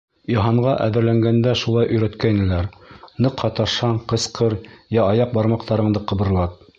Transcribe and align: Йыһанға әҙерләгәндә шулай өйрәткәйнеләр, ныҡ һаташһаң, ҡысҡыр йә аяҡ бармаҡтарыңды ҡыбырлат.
Йыһанға 0.33 0.71
әҙерләгәндә 0.85 1.51
шулай 1.63 1.89
өйрәткәйнеләр, 1.97 2.69
ныҡ 3.25 3.45
һаташһаң, 3.45 3.99
ҡысҡыр 4.15 4.57
йә 4.97 5.05
аяҡ 5.05 5.37
бармаҡтарыңды 5.37 6.03
ҡыбырлат. 6.13 6.61